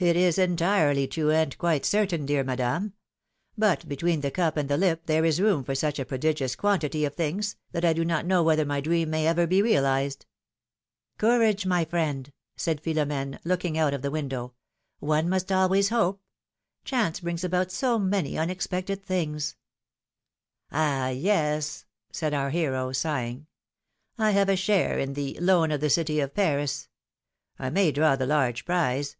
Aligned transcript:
^^It 0.00 0.16
is 0.16 0.36
entirely 0.36 1.06
true, 1.06 1.30
and 1.30 1.56
quite 1.58 1.84
certain, 1.86 2.26
dear 2.26 2.42
Madame; 2.42 2.92
but 3.56 3.88
between 3.88 4.20
the 4.20 4.32
cup 4.32 4.56
and 4.56 4.68
the 4.68 4.76
lip 4.76 5.06
there 5.06 5.24
is 5.24 5.40
room 5.40 5.62
for 5.62 5.76
such 5.76 6.00
a 6.00 6.04
prodigious 6.04 6.56
quantity 6.56 7.04
of 7.04 7.14
things, 7.14 7.54
that 7.70 7.84
I 7.84 7.92
do 7.92 8.04
not 8.04 8.26
know 8.26 8.42
whether 8.42 8.64
my 8.64 8.80
dream 8.80 9.10
may 9.10 9.28
ever 9.28 9.46
be 9.46 9.62
realized!" 9.62 10.26
Courage, 11.18 11.66
my 11.66 11.84
friend!" 11.84 12.32
said 12.56 12.82
Philom^ne, 12.82 13.38
looking 13.44 13.78
out 13.78 13.94
of 13.94 14.02
the 14.02 14.10
window; 14.10 14.54
^^one 15.00 15.28
must 15.28 15.52
always 15.52 15.90
hope: 15.90 16.20
chance 16.84 17.20
brings 17.20 17.44
about 17.44 17.70
so 17.70 17.96
many 17.96 18.36
unexpected 18.36 19.04
things!" 19.04 19.54
philomj^ne's 20.72 20.72
marriages. 20.72 21.22
247 21.22 21.24
yes! 21.30 21.84
said 22.10 22.34
our 22.34 22.50
hero, 22.50 22.90
sighing, 22.90 23.46
I 24.18 24.32
have 24.32 24.48
a 24.48 24.56
share 24.56 24.98
in 24.98 25.14
the 25.14 25.38
^Loan 25.40 25.72
of 25.72 25.80
the 25.80 25.90
City 25.90 26.18
of 26.18 26.34
Paris.^ 26.34 26.88
I 27.56 27.70
may 27.70 27.92
draw 27.92 28.16
the 28.16 28.26
large 28.26 28.64
l^rize 28.66 29.12